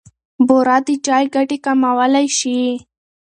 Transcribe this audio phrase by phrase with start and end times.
[0.47, 2.59] بوره د چای ګټې کمولای شي.